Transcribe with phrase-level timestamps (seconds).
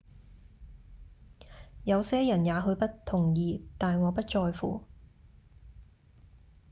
[1.83, 4.81] 「有些人也許不同意但我不在乎